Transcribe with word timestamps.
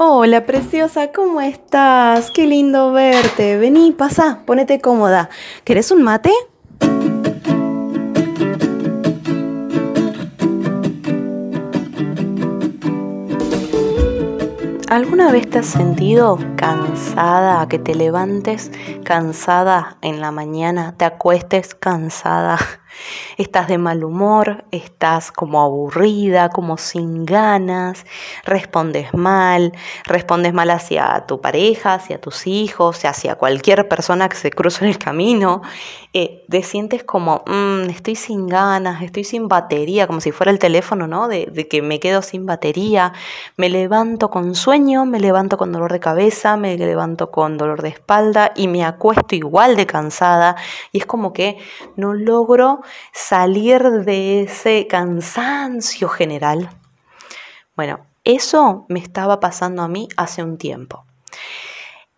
Hola, 0.00 0.46
preciosa, 0.46 1.10
¿cómo 1.10 1.40
estás? 1.40 2.30
Qué 2.30 2.46
lindo 2.46 2.92
verte. 2.92 3.58
Vení, 3.58 3.90
pasa, 3.90 4.42
ponete 4.46 4.80
cómoda. 4.80 5.28
¿Querés 5.64 5.90
un 5.90 6.04
mate? 6.04 6.30
¿Alguna 14.88 15.32
vez 15.32 15.50
te 15.50 15.58
has 15.58 15.66
sentido 15.66 16.38
cansada, 16.54 17.66
que 17.66 17.80
te 17.80 17.96
levantes 17.96 18.70
cansada 19.02 19.98
en 20.02 20.20
la 20.20 20.30
mañana, 20.30 20.94
te 20.96 21.06
acuestes 21.06 21.74
cansada? 21.74 22.60
Estás 23.36 23.68
de 23.68 23.78
mal 23.78 24.04
humor, 24.04 24.64
estás 24.70 25.30
como 25.32 25.60
aburrida, 25.60 26.48
como 26.48 26.78
sin 26.78 27.24
ganas, 27.24 28.04
respondes 28.44 29.14
mal, 29.14 29.72
respondes 30.04 30.52
mal 30.52 30.70
hacia 30.70 31.24
tu 31.26 31.40
pareja, 31.40 31.94
hacia 31.94 32.20
tus 32.20 32.46
hijos, 32.46 33.04
hacia 33.04 33.36
cualquier 33.36 33.88
persona 33.88 34.28
que 34.28 34.36
se 34.36 34.50
cruza 34.50 34.84
en 34.84 34.90
el 34.90 34.98
camino. 34.98 35.62
Eh, 36.14 36.44
te 36.48 36.62
sientes 36.62 37.04
como, 37.04 37.44
mm, 37.46 37.90
estoy 37.90 38.16
sin 38.16 38.48
ganas, 38.48 39.02
estoy 39.02 39.24
sin 39.24 39.46
batería, 39.46 40.06
como 40.06 40.20
si 40.20 40.32
fuera 40.32 40.50
el 40.50 40.58
teléfono, 40.58 41.06
¿no? 41.06 41.28
De, 41.28 41.46
de 41.52 41.68
que 41.68 41.82
me 41.82 42.00
quedo 42.00 42.22
sin 42.22 42.46
batería, 42.46 43.12
me 43.56 43.68
levanto 43.68 44.30
con 44.30 44.54
sueño, 44.54 45.04
me 45.04 45.20
levanto 45.20 45.56
con 45.58 45.70
dolor 45.70 45.92
de 45.92 46.00
cabeza, 46.00 46.56
me 46.56 46.76
levanto 46.76 47.30
con 47.30 47.58
dolor 47.58 47.82
de 47.82 47.90
espalda 47.90 48.52
y 48.56 48.68
me 48.68 48.84
acuesto 48.84 49.34
igual 49.34 49.76
de 49.76 49.86
cansada 49.86 50.56
y 50.92 50.98
es 50.98 51.06
como 51.06 51.32
que 51.32 51.58
no 51.96 52.14
logro 52.14 52.80
salir 53.12 53.82
de 54.04 54.42
ese 54.42 54.86
cansancio 54.86 56.08
general. 56.08 56.70
Bueno, 57.76 58.00
eso 58.24 58.86
me 58.88 58.98
estaba 58.98 59.40
pasando 59.40 59.82
a 59.82 59.88
mí 59.88 60.08
hace 60.16 60.42
un 60.42 60.58
tiempo. 60.58 61.04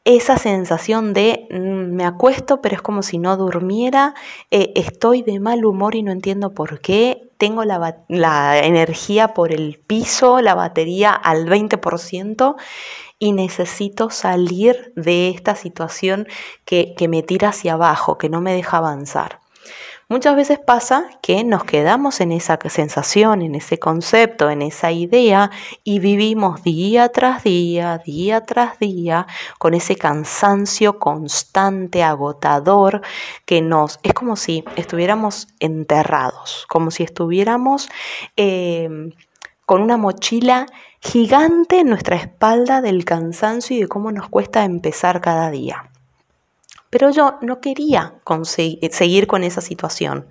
Esa 0.04 0.38
sensación 0.38 1.12
de 1.12 1.46
mm, 1.50 1.94
me 1.94 2.06
acuesto, 2.06 2.62
pero 2.62 2.74
es 2.74 2.82
como 2.82 3.02
si 3.02 3.18
no 3.18 3.36
durmiera, 3.36 4.14
eh, 4.50 4.72
estoy 4.74 5.22
de 5.22 5.38
mal 5.40 5.64
humor 5.64 5.94
y 5.94 6.02
no 6.02 6.10
entiendo 6.10 6.54
por 6.54 6.80
qué, 6.80 7.30
tengo 7.36 7.64
la, 7.64 8.58
energía 8.58 9.34
por 9.34 9.52
el 9.52 9.78
piso, 9.86 10.40
la 10.40 10.54
batería 10.54 11.12
al 11.12 11.46
20% 11.46 12.56
y 13.18 13.32
necesito 13.32 14.08
salir 14.08 14.92
de 14.96 15.28
esta 15.28 15.54
situación 15.54 16.26
que 16.64 17.06
me 17.08 17.22
tira 17.22 17.50
hacia 17.50 17.74
abajo, 17.74 18.16
que 18.16 18.30
no 18.30 18.40
me 18.40 18.54
deja 18.54 18.78
avanzar. 18.78 19.39
Muchas 20.10 20.34
veces 20.34 20.58
pasa 20.58 21.08
que 21.22 21.44
nos 21.44 21.62
quedamos 21.62 22.20
en 22.20 22.32
esa 22.32 22.58
sensación, 22.68 23.42
en 23.42 23.54
ese 23.54 23.78
concepto, 23.78 24.50
en 24.50 24.60
esa 24.60 24.90
idea 24.90 25.52
y 25.84 26.00
vivimos 26.00 26.64
día 26.64 27.10
tras 27.10 27.44
día, 27.44 27.98
día 28.04 28.40
tras 28.40 28.80
día, 28.80 29.28
con 29.58 29.72
ese 29.72 29.94
cansancio 29.94 30.98
constante, 30.98 32.02
agotador, 32.02 33.02
que 33.44 33.62
nos... 33.62 34.00
es 34.02 34.12
como 34.12 34.34
si 34.34 34.64
estuviéramos 34.74 35.46
enterrados, 35.60 36.66
como 36.68 36.90
si 36.90 37.04
estuviéramos 37.04 37.88
em, 38.34 39.12
con 39.64 39.80
una 39.80 39.96
mochila 39.96 40.66
gigante 41.00 41.78
en 41.78 41.88
nuestra 41.88 42.16
espalda 42.16 42.80
del 42.80 43.04
cansancio 43.04 43.76
y 43.76 43.82
de 43.82 43.86
cómo 43.86 44.10
nos 44.10 44.28
cuesta 44.28 44.64
empezar 44.64 45.20
cada 45.20 45.52
día. 45.52 45.89
Pero 46.90 47.10
yo 47.10 47.38
no 47.40 47.60
quería 47.60 48.14
seguir 48.90 49.28
con 49.28 49.44
esa 49.44 49.60
situación, 49.60 50.28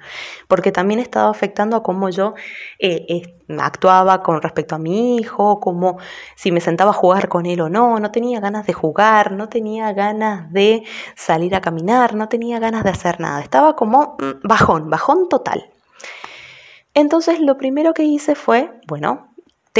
porque 0.49 0.73
también 0.73 0.99
estaba 0.99 1.29
afectando 1.29 1.77
a 1.77 1.83
cómo 1.83 2.09
yo 2.09 2.33
eh, 2.79 3.21
actuaba 3.57 4.21
con 4.21 4.41
respecto 4.41 4.75
a 4.75 4.77
mi 4.77 5.15
hijo, 5.15 5.61
como 5.61 5.97
si 6.35 6.51
me 6.51 6.59
sentaba 6.59 6.91
a 6.91 6.93
jugar 6.93 7.29
con 7.29 7.45
él 7.45 7.61
o 7.61 7.69
no, 7.69 7.99
no 7.99 8.11
tenía 8.11 8.41
ganas 8.41 8.67
de 8.67 8.73
jugar, 8.73 9.31
no 9.31 9.47
tenía 9.47 9.93
ganas 9.93 10.51
de 10.51 10.83
salir 11.15 11.55
a 11.55 11.61
caminar, 11.61 12.13
no 12.13 12.27
tenía 12.27 12.59
ganas 12.59 12.83
de 12.83 12.89
hacer 12.89 13.21
nada, 13.21 13.41
estaba 13.41 13.77
como 13.77 14.17
mm, 14.19 14.47
bajón, 14.47 14.89
bajón 14.89 15.29
total. 15.29 15.69
Entonces 16.93 17.39
lo 17.39 17.57
primero 17.57 17.93
que 17.93 18.03
hice 18.03 18.35
fue, 18.35 18.81
bueno, 18.87 19.28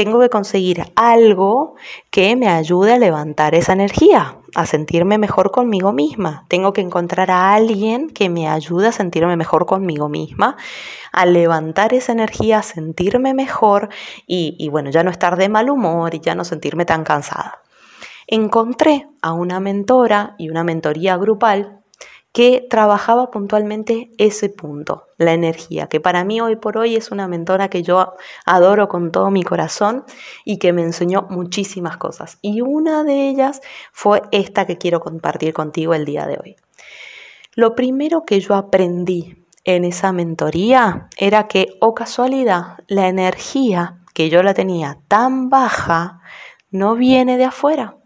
tengo 0.00 0.18
que 0.18 0.30
conseguir 0.30 0.84
algo 0.96 1.74
que 2.10 2.34
me 2.34 2.48
ayude 2.48 2.94
a 2.94 2.98
levantar 2.98 3.54
esa 3.54 3.74
energía, 3.74 4.38
a 4.54 4.64
sentirme 4.64 5.18
mejor 5.18 5.50
conmigo 5.50 5.92
misma. 5.92 6.46
Tengo 6.48 6.72
que 6.72 6.80
encontrar 6.80 7.30
a 7.30 7.52
alguien 7.52 8.08
que 8.08 8.30
me 8.30 8.48
ayude 8.48 8.88
a 8.88 8.92
sentirme 8.92 9.36
mejor 9.36 9.66
conmigo 9.66 10.08
misma, 10.08 10.56
a 11.12 11.26
levantar 11.26 11.92
esa 11.92 12.12
energía, 12.12 12.60
a 12.60 12.62
sentirme 12.62 13.34
mejor 13.34 13.90
y, 14.26 14.66
bueno, 14.70 14.88
ya 14.88 15.02
no 15.02 15.10
estar 15.10 15.36
de 15.36 15.50
mal 15.50 15.68
humor 15.68 16.14
y 16.14 16.20
ya 16.20 16.34
no 16.34 16.44
sentirme 16.44 16.86
tan 16.86 17.04
cansada. 17.04 17.58
Encontré 18.26 19.06
a 19.20 19.34
una 19.34 19.60
mentora 19.60 20.34
y 20.38 20.48
una 20.48 20.64
mentoría 20.64 21.18
grupal 21.18 21.79
que 22.32 22.64
trabajaba 22.70 23.30
puntualmente 23.30 24.12
ese 24.16 24.48
punto, 24.48 25.06
la 25.18 25.32
energía, 25.32 25.88
que 25.88 26.00
para 26.00 26.24
mí 26.24 26.40
hoy 26.40 26.56
por 26.56 26.78
hoy 26.78 26.94
es 26.94 27.10
una 27.10 27.26
mentora 27.26 27.68
que 27.68 27.82
yo 27.82 28.14
adoro 28.46 28.88
con 28.88 29.10
todo 29.10 29.30
mi 29.30 29.42
corazón 29.42 30.04
y 30.44 30.58
que 30.58 30.72
me 30.72 30.82
enseñó 30.82 31.26
muchísimas 31.28 31.96
cosas. 31.96 32.38
Y 32.40 32.60
una 32.60 33.02
de 33.02 33.28
ellas 33.28 33.60
fue 33.92 34.22
esta 34.30 34.66
que 34.66 34.78
quiero 34.78 35.00
compartir 35.00 35.52
contigo 35.52 35.92
el 35.94 36.04
día 36.04 36.26
de 36.26 36.38
hoy. 36.40 36.56
Lo 37.54 37.74
primero 37.74 38.22
que 38.24 38.38
yo 38.38 38.54
aprendí 38.54 39.44
en 39.64 39.84
esa 39.84 40.12
mentoría 40.12 41.08
era 41.16 41.48
que, 41.48 41.66
o 41.80 41.88
oh 41.88 41.94
casualidad, 41.94 42.78
la 42.86 43.08
energía 43.08 43.98
que 44.14 44.30
yo 44.30 44.42
la 44.42 44.54
tenía 44.54 44.98
tan 45.08 45.48
baja 45.48 46.20
no 46.70 46.94
viene 46.94 47.36
de 47.36 47.44
afuera, 47.44 47.96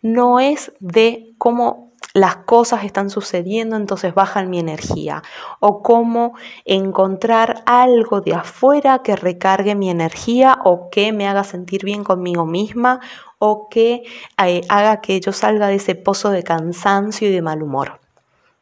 no 0.00 0.40
es 0.40 0.72
de 0.80 1.34
cómo 1.38 1.83
las 2.14 2.36
cosas 2.36 2.84
están 2.84 3.10
sucediendo, 3.10 3.74
entonces 3.74 4.14
bajan 4.14 4.48
mi 4.48 4.60
energía. 4.60 5.22
O 5.58 5.82
cómo 5.82 6.34
encontrar 6.64 7.64
algo 7.66 8.20
de 8.20 8.34
afuera 8.34 9.02
que 9.02 9.16
recargue 9.16 9.74
mi 9.74 9.90
energía 9.90 10.58
o 10.64 10.90
que 10.90 11.12
me 11.12 11.26
haga 11.26 11.42
sentir 11.42 11.84
bien 11.84 12.04
conmigo 12.04 12.46
misma 12.46 13.00
o 13.40 13.68
que 13.68 14.04
eh, 14.42 14.60
haga 14.68 15.00
que 15.00 15.20
yo 15.20 15.32
salga 15.32 15.66
de 15.66 15.74
ese 15.74 15.96
pozo 15.96 16.30
de 16.30 16.44
cansancio 16.44 17.28
y 17.28 17.32
de 17.32 17.42
mal 17.42 17.62
humor. 17.62 18.00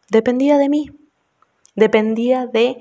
Dependía 0.09 0.57
de 0.57 0.71
mí. 0.71 0.91
Dependía 1.75 2.47
de 2.47 2.79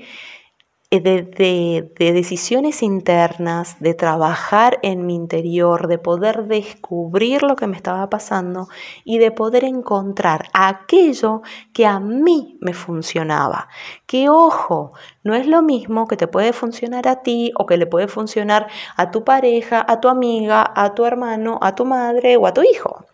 eh, 0.93 0.99
de, 0.99 2.11
decisiones 2.11 2.83
internas, 2.83 3.79
de 3.79 3.93
trabajar 3.93 4.77
en 4.81 5.05
mi 5.05 5.15
interior, 5.15 5.87
de 5.87 5.97
poder 5.97 6.47
descubrir 6.47 7.43
lo 7.43 7.55
que 7.55 7.65
me 7.65 7.77
estaba 7.77 8.09
pasando 8.09 8.67
y 9.05 9.17
de 9.17 9.31
poder 9.31 9.63
encontrar 9.63 10.49
aquello 10.51 11.43
que 11.71 11.85
a 11.85 12.01
mí 12.01 12.57
me 12.59 12.73
funcionaba. 12.73 13.69
Que 14.05 14.27
ojo, 14.27 14.91
no 15.23 15.33
es 15.33 15.47
lo 15.47 15.61
mismo 15.61 16.09
que 16.09 16.17
te 16.17 16.27
puede 16.27 16.51
funcionar 16.51 17.07
a 17.07 17.21
ti 17.21 17.53
o 17.57 17.65
que 17.65 17.77
le 17.77 17.87
puede 17.87 18.09
funcionar 18.09 18.67
a 18.97 19.11
tu 19.11 19.23
pareja, 19.23 19.85
a 19.87 20.01
tu 20.01 20.09
amiga, 20.09 20.73
a 20.75 20.93
tu 20.93 21.05
hermano, 21.05 21.57
a 21.61 21.73
tu 21.73 21.85
madre 21.85 22.35
o 22.35 22.45
a 22.47 22.53
tu 22.53 22.63
hijo. 22.63 23.05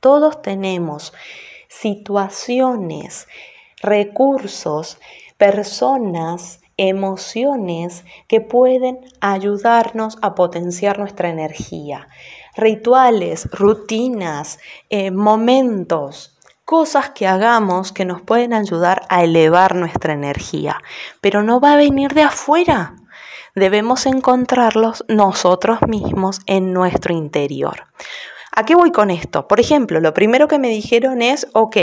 Todos 0.00 0.42
tenemos 0.42 1.12
situaciones, 1.68 3.28
recursos, 3.80 4.98
personas 5.38 6.60
emociones 6.80 8.06
que 8.26 8.40
pueden 8.40 9.00
ayudarnos 9.20 10.16
a 10.22 10.34
potenciar 10.34 10.98
nuestra 10.98 11.28
energía. 11.28 12.08
Rituales, 12.56 13.50
rutinas, 13.52 14.58
eh, 14.88 15.10
momentos, 15.10 16.38
cosas 16.64 17.10
que 17.10 17.26
hagamos 17.26 17.92
que 17.92 18.06
nos 18.06 18.22
pueden 18.22 18.54
ayudar 18.54 19.02
a 19.10 19.22
elevar 19.24 19.74
nuestra 19.74 20.14
energía. 20.14 20.80
Pero 21.20 21.42
no 21.42 21.60
va 21.60 21.74
a 21.74 21.76
venir 21.76 22.14
de 22.14 22.22
afuera. 22.22 22.96
Debemos 23.54 24.06
encontrarlos 24.06 25.04
nosotros 25.06 25.80
mismos 25.86 26.40
en 26.46 26.72
nuestro 26.72 27.12
interior. 27.12 27.88
¿A 28.52 28.64
qué 28.64 28.74
voy 28.74 28.90
con 28.90 29.10
esto? 29.10 29.46
Por 29.46 29.60
ejemplo, 29.60 30.00
lo 30.00 30.12
primero 30.12 30.48
que 30.48 30.58
me 30.58 30.68
dijeron 30.68 31.22
es, 31.22 31.46
ok, 31.52 31.76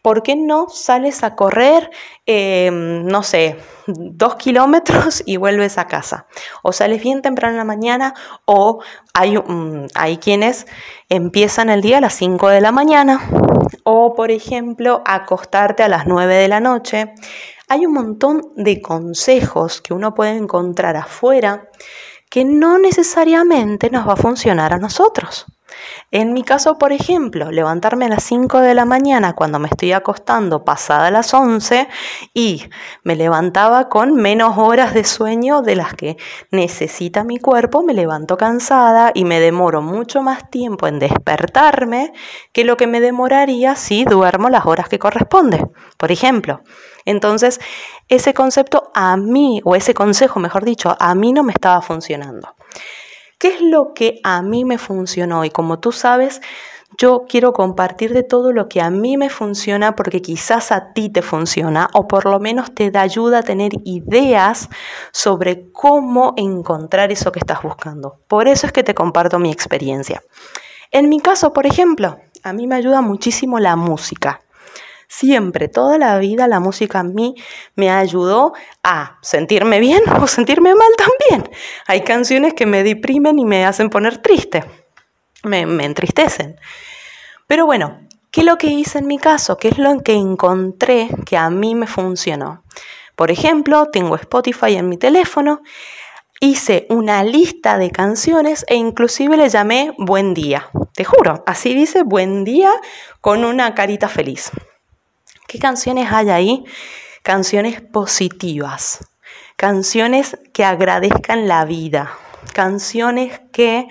¿por 0.00 0.22
qué 0.22 0.36
no 0.36 0.68
sales 0.70 1.22
a 1.22 1.36
correr, 1.36 1.90
em, 2.24 3.04
no 3.04 3.22
sé, 3.22 3.58
dos 3.86 4.36
kilómetros 4.36 5.22
y 5.26 5.36
vuelves 5.36 5.76
a 5.76 5.86
casa? 5.86 6.26
O 6.62 6.72
sales 6.72 7.02
bien 7.02 7.20
temprano 7.20 7.52
en 7.52 7.58
la 7.58 7.64
mañana 7.64 8.14
o 8.46 8.82
hay, 9.12 9.38
hay 9.94 10.16
quienes 10.16 10.66
empiezan 11.10 11.68
el 11.68 11.82
día 11.82 11.98
a 11.98 12.00
las 12.00 12.14
5 12.14 12.48
de 12.48 12.62
la 12.62 12.72
mañana 12.72 13.20
o, 13.84 14.14
por 14.14 14.30
ejemplo, 14.30 15.02
acostarte 15.04 15.82
a 15.82 15.88
las 15.88 16.06
9 16.06 16.34
de 16.36 16.48
la 16.48 16.60
noche. 16.60 17.12
Hay 17.68 17.84
un 17.84 17.92
montón 17.92 18.52
de 18.56 18.80
consejos 18.80 19.82
que 19.82 19.92
uno 19.92 20.14
puede 20.14 20.36
encontrar 20.36 20.96
afuera 20.96 21.68
que 22.30 22.46
no 22.46 22.78
necesariamente 22.78 23.90
nos 23.90 24.08
va 24.08 24.14
a 24.14 24.16
funcionar 24.16 24.72
a 24.72 24.78
nosotros. 24.78 25.46
En 26.10 26.32
mi 26.32 26.42
caso, 26.42 26.76
por 26.76 26.92
ejemplo, 26.92 27.50
levantarme 27.50 28.04
a 28.04 28.08
las 28.08 28.24
5 28.24 28.60
de 28.60 28.74
la 28.74 28.84
mañana 28.84 29.34
cuando 29.34 29.58
me 29.58 29.68
estoy 29.68 29.92
acostando 29.92 30.64
pasada 30.64 31.10
las 31.10 31.32
11 31.32 31.88
y 32.34 32.68
me 33.02 33.16
levantaba 33.16 33.88
con 33.88 34.14
menos 34.14 34.58
horas 34.58 34.94
de 34.94 35.04
sueño 35.04 35.62
de 35.62 35.76
las 35.76 35.94
que 35.94 36.16
necesita 36.50 37.24
mi 37.24 37.38
cuerpo, 37.38 37.82
me 37.82 37.94
levanto 37.94 38.36
cansada 38.36 39.12
y 39.14 39.24
me 39.24 39.40
demoro 39.40 39.80
mucho 39.80 40.22
más 40.22 40.50
tiempo 40.50 40.86
en 40.86 40.98
despertarme 40.98 42.12
que 42.52 42.64
lo 42.64 42.76
que 42.76 42.86
me 42.86 43.00
demoraría 43.00 43.74
si 43.74 44.04
duermo 44.04 44.50
las 44.50 44.66
horas 44.66 44.88
que 44.88 44.98
corresponde, 44.98 45.66
por 45.96 46.12
ejemplo. 46.12 46.62
Entonces, 47.04 47.60
ese 48.08 48.34
concepto 48.34 48.90
a 48.94 49.16
mí, 49.16 49.60
o 49.64 49.74
ese 49.74 49.94
consejo, 49.94 50.40
mejor 50.40 50.64
dicho, 50.64 50.96
a 50.98 51.14
mí 51.14 51.32
no 51.32 51.42
me 51.42 51.52
estaba 51.52 51.80
funcionando. 51.82 52.54
¿Qué 53.42 53.48
es 53.48 53.60
lo 53.60 53.92
que 53.92 54.20
a 54.22 54.40
mí 54.40 54.64
me 54.64 54.78
funcionó? 54.78 55.44
Y 55.44 55.50
como 55.50 55.80
tú 55.80 55.90
sabes, 55.90 56.40
yo 56.96 57.24
quiero 57.28 57.52
compartir 57.52 58.14
de 58.14 58.22
todo 58.22 58.52
lo 58.52 58.68
que 58.68 58.80
a 58.80 58.88
mí 58.88 59.16
me 59.16 59.30
funciona 59.30 59.96
porque 59.96 60.22
quizás 60.22 60.70
a 60.70 60.92
ti 60.92 61.08
te 61.08 61.22
funciona 61.22 61.90
o 61.92 62.06
por 62.06 62.24
lo 62.24 62.38
menos 62.38 62.72
te 62.72 62.92
da 62.92 63.00
ayuda 63.00 63.38
a 63.40 63.42
tener 63.42 63.72
ideas 63.82 64.68
sobre 65.10 65.72
cómo 65.72 66.34
encontrar 66.36 67.10
eso 67.10 67.32
que 67.32 67.40
estás 67.40 67.62
buscando. 67.62 68.20
Por 68.28 68.46
eso 68.46 68.68
es 68.68 68.72
que 68.72 68.84
te 68.84 68.94
comparto 68.94 69.40
mi 69.40 69.50
experiencia. 69.50 70.22
En 70.92 71.08
mi 71.08 71.18
caso, 71.18 71.52
por 71.52 71.66
ejemplo, 71.66 72.20
a 72.44 72.52
mí 72.52 72.68
me 72.68 72.76
ayuda 72.76 73.00
muchísimo 73.00 73.58
la 73.58 73.74
música. 73.74 74.40
Siempre, 75.14 75.68
toda 75.68 75.98
la 75.98 76.18
vida, 76.18 76.48
la 76.48 76.58
música 76.58 77.00
a 77.00 77.02
mí 77.02 77.34
me 77.74 77.90
ayudó 77.90 78.54
a 78.82 79.18
sentirme 79.20 79.78
bien 79.78 80.00
o 80.22 80.26
sentirme 80.26 80.74
mal 80.74 80.88
también. 80.96 81.50
Hay 81.86 82.00
canciones 82.00 82.54
que 82.54 82.64
me 82.64 82.82
deprimen 82.82 83.38
y 83.38 83.44
me 83.44 83.66
hacen 83.66 83.90
poner 83.90 84.18
triste, 84.18 84.64
me, 85.44 85.66
me 85.66 85.84
entristecen. 85.84 86.56
Pero 87.46 87.66
bueno, 87.66 88.00
¿qué 88.30 88.40
es 88.40 88.46
lo 88.46 88.56
que 88.56 88.68
hice 88.68 89.00
en 89.00 89.06
mi 89.06 89.18
caso? 89.18 89.58
¿Qué 89.58 89.68
es 89.68 89.76
lo 89.76 90.02
que 90.02 90.14
encontré 90.14 91.10
que 91.26 91.36
a 91.36 91.50
mí 91.50 91.74
me 91.74 91.86
funcionó? 91.86 92.64
Por 93.14 93.30
ejemplo, 93.30 93.90
tengo 93.92 94.16
Spotify 94.16 94.76
en 94.76 94.88
mi 94.88 94.96
teléfono, 94.96 95.60
hice 96.40 96.86
una 96.88 97.22
lista 97.22 97.76
de 97.76 97.90
canciones 97.90 98.64
e 98.66 98.76
inclusive 98.76 99.36
le 99.36 99.50
llamé 99.50 99.94
Buen 99.98 100.32
Día. 100.32 100.70
Te 100.94 101.04
juro, 101.04 101.44
así 101.46 101.74
dice 101.74 102.02
Buen 102.02 102.44
Día 102.44 102.72
con 103.20 103.44
una 103.44 103.74
carita 103.74 104.08
feliz. 104.08 104.50
¿Qué 105.52 105.58
canciones 105.58 106.10
hay 106.10 106.30
ahí? 106.30 106.64
Canciones 107.22 107.82
positivas, 107.82 109.06
canciones 109.56 110.38
que 110.54 110.64
agradezcan 110.64 111.46
la 111.46 111.66
vida, 111.66 112.16
canciones 112.54 113.38
que 113.52 113.86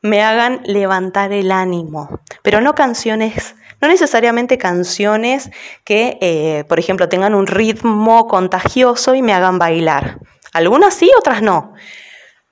me 0.00 0.22
hagan 0.22 0.62
levantar 0.64 1.34
el 1.34 1.52
ánimo, 1.52 2.20
pero 2.42 2.62
no 2.62 2.74
canciones, 2.74 3.54
no 3.82 3.88
necesariamente 3.88 4.56
canciones 4.56 5.50
que, 5.84 6.16
eh, 6.22 6.64
por 6.70 6.78
ejemplo, 6.78 7.06
tengan 7.10 7.34
un 7.34 7.46
ritmo 7.46 8.26
contagioso 8.26 9.14
y 9.14 9.20
me 9.20 9.34
hagan 9.34 9.58
bailar. 9.58 10.20
Algunas 10.54 10.94
sí, 10.94 11.10
otras 11.18 11.42
no 11.42 11.74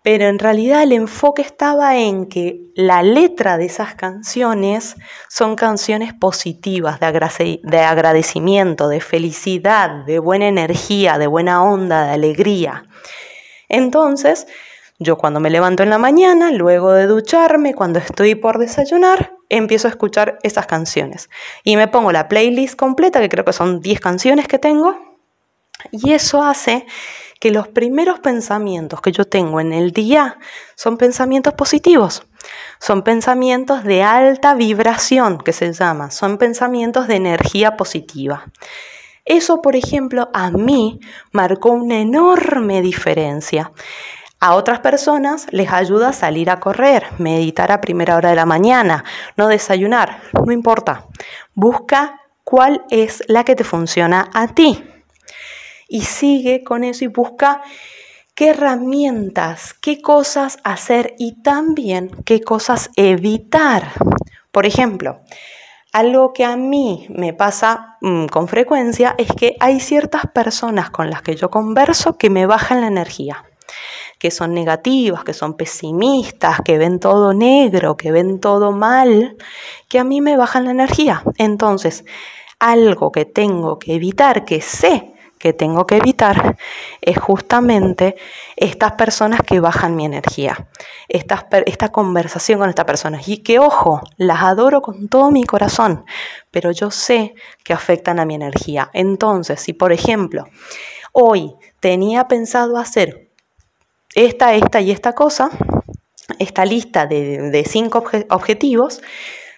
pero 0.07 0.27
en 0.29 0.39
realidad 0.39 0.85
el 0.85 0.93
enfoque 0.93 1.43
estaba 1.43 1.97
en 1.97 2.27
que 2.27 2.61
la 2.77 3.03
letra 3.03 3.59
de 3.59 3.65
esas 3.65 3.97
canciones 3.97 4.95
son 5.29 5.57
canciones 5.57 6.15
positivas, 6.15 7.01
de, 7.01 7.79
agradecimiento, 7.81 8.87
de 8.87 9.01
felicidad, 9.01 10.05
de 10.05 10.21
buena 10.21 10.47
energía, 10.47 11.19
de 11.19 11.27
buena 11.27 11.65
onda, 11.65 12.07
de 12.07 12.13
alegría. 12.13 12.85
Entonces, 13.69 14.47
yo 15.01 15.19
cuando 15.19 15.41
me 15.41 15.51
levanto 15.51 15.83
en 15.83 15.91
la 15.91 15.99
mañana, 15.99 16.53
luego 16.53 16.93
de 16.93 17.09
ducharme, 17.09 17.75
cuando 17.75 17.99
estoy 17.99 18.37
por 18.37 18.59
desayunar, 18.59 19.33
empiezo 19.49 19.89
a 19.89 19.91
escuchar 19.91 20.39
esas 20.45 20.69
canciones. 20.69 21.31
Y 21.65 21.75
me 21.77 21.89
pongo 21.89 22.13
la 22.13 22.29
playlist 22.29 22.77
completa, 22.77 23.19
que 23.19 23.29
creo 23.29 23.45
que 23.45 23.53
son 23.53 23.81
10 23.81 23.99
canciones 23.99 24.47
que 24.47 24.61
tengo, 24.61 25.17
y 25.91 26.13
eso 26.13 26.45
hace 26.45 26.87
que 27.41 27.51
los 27.51 27.69
primeros 27.69 28.21
pensamientos 28.21 29.01
que 29.01 29.13
yo 29.13 29.25
tengo 29.25 29.61
en 29.61 29.73
el 29.73 29.93
día 29.93 30.39
son 30.75 30.97
pensamientos 30.97 31.55
positivos, 31.55 32.23
son 32.79 33.03
pensamientos 33.03 33.85
de 33.85 34.03
alta 34.03 34.55
vibración, 34.55 35.39
que 35.39 35.53
se 35.53 35.73
llama, 35.73 36.11
son 36.11 36.39
pensamientos 36.39 37.09
de 37.09 37.17
energía 37.17 37.77
positiva. 37.77 38.45
Eso, 39.25 39.61
por 39.61 39.77
ejemplo, 39.77 40.31
a 40.33 40.51
mí 40.51 41.01
marcó 41.33 41.71
una 41.71 41.99
enorme 41.99 42.81
diferencia. 42.81 43.73
A 44.39 44.55
otras 44.55 44.81
personas 44.81 45.47
les 45.51 45.73
ayuda 45.73 46.11
a 46.11 46.13
salir 46.13 46.51
a 46.51 46.61
correr, 46.61 47.07
meditar 47.19 47.73
a 47.73 47.81
primera 47.81 48.17
hora 48.17 48.31
de 48.31 48.37
la 48.37 48.47
mañana, 48.47 49.05
no 49.37 49.49
desayunar, 49.49 50.21
no 50.45 50.53
importa. 50.53 51.07
Busca 51.55 52.21
cuál 52.45 52.85
es 52.91 53.25
la 53.27 53.45
que 53.45 53.57
te 53.57 53.65
funciona 53.65 54.31
a 54.33 54.49
ti 54.49 54.85
y 55.89 56.03
sigue 56.03 56.65
con 56.65 56.85
eso 56.85 57.05
y 57.05 57.09
busca 57.09 57.63
qué 58.35 58.51
herramientas, 58.51 59.75
qué 59.75 60.01
cosas 60.01 60.59
hacer 60.63 61.15
y 61.19 61.43
también 61.43 62.11
qué 62.25 62.43
cosas 62.43 62.91
evitar. 62.97 63.93
Por 64.53 64.67
ejemplo, 64.67 65.21
algo 65.93 66.35
que 66.35 66.45
a 66.45 66.57
mí 66.57 67.07
me 67.09 67.33
pasa 67.33 67.97
mm, 68.03 68.27
con 68.27 68.49
frecuencia 68.49 69.15
es 69.17 69.33
que 69.33 69.57
hay 69.59 69.81
ciertas 69.81 70.27
personas 70.27 70.91
con 70.91 71.09
las 71.09 71.23
que 71.23 71.35
yo 71.37 71.51
converso 71.51 72.19
que 72.19 72.29
me 72.29 72.45
bajan 72.45 72.83
la 72.83 72.89
energía, 72.89 73.47
que 74.19 74.31
son 74.31 74.53
negativas, 74.53 75.25
que 75.25 75.33
son 75.33 75.57
pesimistas, 75.57 76.61
que 76.63 76.77
ven 76.77 77.01
todo 77.01 77.33
negro, 77.33 77.97
que 77.97 78.13
ven 78.13 78.41
todo 78.41 78.73
mal, 78.73 79.39
que 79.89 79.99
a 79.99 80.05
mí 80.05 80.21
me 80.21 80.37
bajan 80.37 80.67
la 80.67 80.73
energía. 80.73 81.23
Entonces, 81.39 82.05
algo 82.59 83.13
que 83.13 83.25
tengo 83.25 83.79
que 83.79 83.95
evitar, 83.95 84.45
que 84.45 84.61
sé 84.61 85.16
que 85.47 85.53
tengo 85.53 85.87
que 85.87 85.99
evitar 85.99 86.57
es 87.01 87.17
justamente 87.19 88.17
estas 88.57 88.95
personas 88.95 89.43
que 89.43 89.61
bajan 89.61 89.95
mi 89.95 90.05
energía, 90.05 90.67
esta, 91.09 91.47
esta 91.67 91.91
conversación 91.91 92.59
con 92.59 92.69
estas 92.69 92.85
personas. 92.85 93.29
Y 93.29 93.45
que, 93.45 93.61
ojo, 93.61 94.01
las 94.17 94.43
adoro 94.43 94.83
con 94.83 95.07
todo 95.07 95.31
mi 95.31 95.45
corazón, 95.45 96.05
pero 96.51 96.73
yo 96.73 96.91
sé 96.91 97.37
que 97.63 97.73
afectan 97.73 98.19
a 98.19 98.25
mi 98.25 98.35
energía. 98.35 98.91
Entonces, 98.93 99.61
si 99.61 99.73
por 99.73 99.93
ejemplo, 99.93 100.49
hoy 101.13 101.55
tenía 101.79 102.27
pensado 102.27 102.77
hacer 102.77 103.29
esta, 104.17 104.53
esta 104.55 104.81
y 104.81 104.91
esta 104.91 105.13
cosa, 105.13 105.51
esta 106.41 106.65
lista 106.65 107.07
de, 107.07 107.53
de 107.53 107.65
cinco 107.65 108.03
objetivos, 108.31 109.01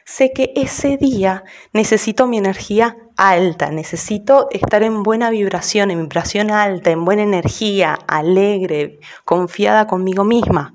sé 0.09 0.33
que 0.33 0.53
ese 0.57 0.97
día 0.97 1.45
necesito 1.75 2.27
mi 2.27 2.39
energía 2.39 2.97
alta, 3.19 3.71
necesito 3.71 4.49
estar 4.51 4.83
en 4.83 5.03
buena 5.03 5.29
vibración, 5.29 5.91
en 5.91 6.01
vibración 6.01 6.51
alta, 6.51 6.91
en 6.91 7.05
buena 7.05 7.25
energía, 7.25 7.99
alegre, 8.07 9.01
confiada 9.27 9.87
conmigo 9.87 10.25
misma. 10.25 10.73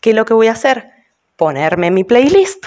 ¿Qué 0.00 0.10
es 0.10 0.16
lo 0.16 0.24
que 0.24 0.34
voy 0.34 0.48
a 0.48 0.52
hacer? 0.52 0.90
Ponerme 1.36 1.92
mi 1.92 2.02
playlist 2.02 2.66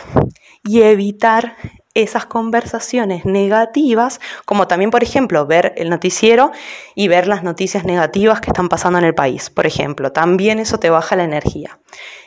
y 0.63 0.83
evitar 0.83 1.57
esas 1.93 2.27
conversaciones 2.27 3.25
negativas, 3.25 4.21
como 4.45 4.67
también, 4.67 4.89
por 4.89 5.03
ejemplo, 5.03 5.45
ver 5.45 5.73
el 5.75 5.89
noticiero 5.89 6.51
y 6.95 7.09
ver 7.09 7.27
las 7.27 7.43
noticias 7.43 7.83
negativas 7.83 8.39
que 8.39 8.51
están 8.51 8.69
pasando 8.69 8.99
en 8.99 9.05
el 9.05 9.15
país, 9.15 9.49
por 9.49 9.67
ejemplo. 9.67 10.13
También 10.13 10.59
eso 10.59 10.79
te 10.79 10.89
baja 10.89 11.17
la 11.17 11.25
energía. 11.25 11.77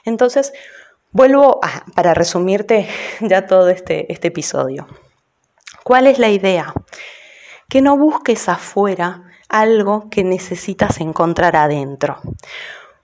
Entonces, 0.04 0.52
Vuelvo 1.16 1.60
para 1.94 2.12
resumirte 2.12 2.86
ya 3.22 3.46
todo 3.46 3.70
este, 3.70 4.12
este 4.12 4.28
episodio. 4.28 4.86
¿Cuál 5.82 6.08
es 6.08 6.18
la 6.18 6.28
idea? 6.28 6.74
Que 7.70 7.80
no 7.80 7.96
busques 7.96 8.50
afuera 8.50 9.22
algo 9.48 10.10
que 10.10 10.24
necesitas 10.24 11.00
encontrar 11.00 11.56
adentro. 11.56 12.18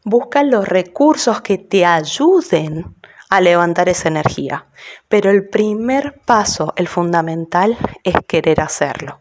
Busca 0.05 0.43
los 0.43 0.69
recursos 0.69 1.41
que 1.41 1.57
te 1.57 1.87
ayuden 1.87 2.95
a 3.33 3.41
levantar 3.41 3.89
esa 3.89 4.09
energía. 4.09 4.67
Pero 5.09 5.31
el 5.31 5.49
primer 5.49 6.21
paso, 6.27 6.75
el 6.77 6.87
fundamental, 6.87 7.79
es 8.05 8.15
querer 8.29 8.61
hacerlo. 8.61 9.21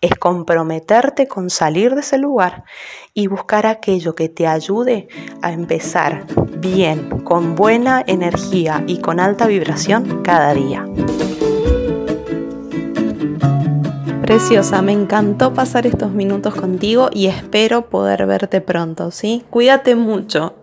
Es 0.00 0.16
comprometerte 0.16 1.28
con 1.28 1.50
salir 1.50 1.94
de 1.94 2.00
ese 2.00 2.18
lugar 2.18 2.64
y 3.12 3.28
buscar 3.28 3.68
aquello 3.68 4.16
que 4.16 4.28
te 4.28 4.48
ayude 4.48 5.06
a 5.40 5.52
empezar 5.52 6.24
bien, 6.56 7.20
con 7.22 7.54
buena 7.54 8.02
energía 8.04 8.82
y 8.88 9.00
con 9.00 9.20
alta 9.20 9.46
vibración 9.46 10.24
cada 10.24 10.52
día. 10.52 10.84
Preciosa, 14.20 14.82
me 14.82 14.90
encantó 14.90 15.54
pasar 15.54 15.86
estos 15.86 16.10
minutos 16.10 16.56
contigo 16.56 17.08
y 17.12 17.26
espero 17.26 17.88
poder 17.88 18.26
verte 18.26 18.60
pronto, 18.60 19.12
¿sí? 19.12 19.44
Cuídate 19.48 19.94
mucho 19.94 20.56